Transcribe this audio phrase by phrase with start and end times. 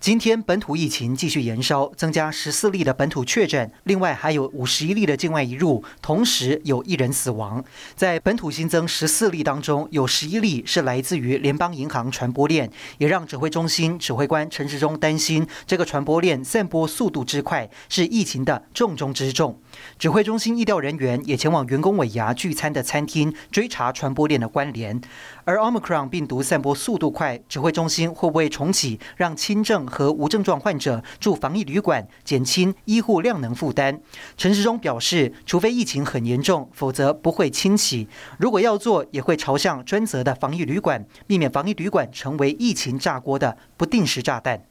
[0.00, 7.62] 今天本土疫情继续延烧，增加十四例的本土确诊，另外还有五十一例的境外移入，同时有一人死亡。
[7.96, 19.60] 在本土新增十四例当中，有十一例是来自于联邦银行传播链，也让指挥中心指挥官陈时中担心这个传播链散播速度之快是疫情的重中之重。
[19.98, 25.00] 指挥中心疫调人员也前往员工尾牙聚餐的餐厅追查传播链的关联。
[25.44, 34.00] 而 Omicron 病毒散播速度快，指挥中心会不会重启让轻症和无症状患者住防疫旅馆，减轻医护量能负担？
[34.36, 38.08] 陈时中表示，除非疫情很严重，否则不会清洗。
[38.38, 44.62] 如果要做，也会朝向专责的防疫旅馆，避免防疫旅馆成为疫情炸锅的不定时炸弹。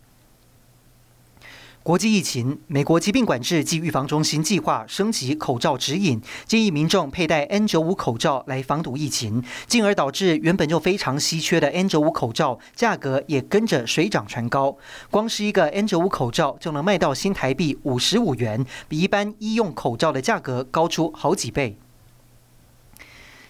[1.87, 14.77] 国际疫情，美国疾病管制及预防中心计划升级口罩指引，建议民众佩戴 N95 口罩来防堵疫情，进而导致原本就非常稀缺的 N95 口罩价格也跟着水涨船高。
[15.09, 21.77] 光是一个 N95 口罩就能卖到新台币五十五元，比一般医用口罩的价格高出好几倍。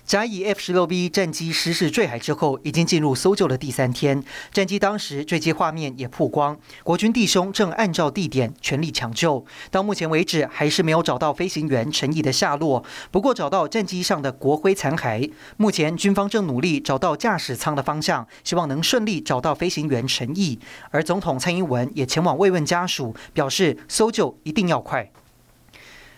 [0.07, 4.23] 甲乙 F 十六 B 战机失事坠海之后，已经进入搜救的第三天。
[4.53, 9.45] 战机当时坠机画面也曝光，国军弟兄正按照地点全力抢救。
[9.69, 12.85] 到目前为止，还是没有找到飞行员陈毅的下落。
[13.11, 15.29] 不过，找到战机上的国徽残骸。
[15.57, 20.57] 目前，军方正努力找到驾驶舱的方向，希望能顺利找到飞行员陈毅。
[20.89, 25.11] 而总统蔡英文也前往慰问家属，表示搜救一定要快。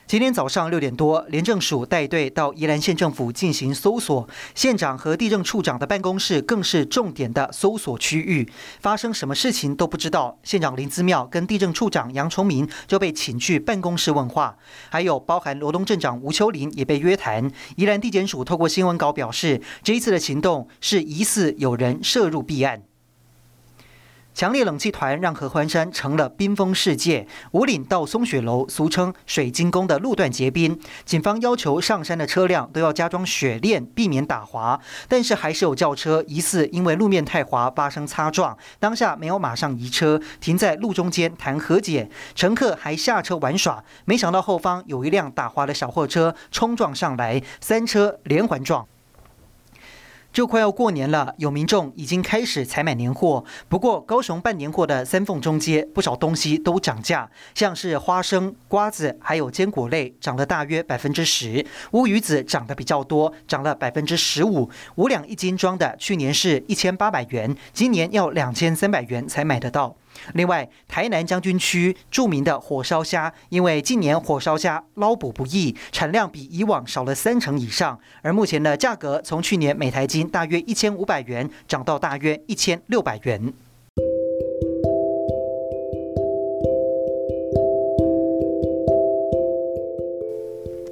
[0.09, 8.49] 今天早上六点多，廉政署带队到宜兰县政府进行搜索，县长和地政处长的办公室更是重点的搜索区域。
[8.79, 14.57] 发生什么事情都不知道，县长林姿妙跟地政处长杨崇明就被请去办公室问话，
[14.89, 17.51] 还有包含罗东镇长吴秋林也被约谈。
[17.75, 22.81] 宜兰地检署透过新闻稿表示，这一次的行动是疑似有人涉入弊案。
[24.33, 27.27] 强烈冷气团让合欢山成了冰封世界。
[27.51, 34.79] 五岭到松雪楼，俗称水晶宫的路段结冰，警方要求上山的车辆都要加装雪链，避免打滑。
[35.09, 42.09] 但是还是有轿车疑似因为路面太滑发生擦撞，当下没有马上移车，停在路中间谈和解。
[42.33, 48.87] 乘客还下车玩耍，没想到后方有一辆打滑的小货车冲撞上来，三车连环撞。
[50.31, 53.43] 就快要过年了，有民众已经开始采买年货。
[53.67, 61.65] 不过，高雄办年货的三凤中街不少东西都涨价，像是花生、瓜子还有坚果类涨了大约百分之十。
[61.91, 64.69] 乌鱼子涨得比较多，涨了百分之十五。
[64.95, 69.95] 五两一斤装的，去年是一千八百元，今年要两千三百元才买得到。
[70.33, 83.53] 另外，台南将军区著名的火烧虾，因为近年火烧虾捞捕不易，产量比以往少了三成以上，而目前的价格从去年每台斤大约一千五百元，涨到大约一千六百元。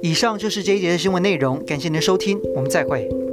[0.00, 3.27] 以上就是这一节的新闻内容，感谢您的收听，我们再会。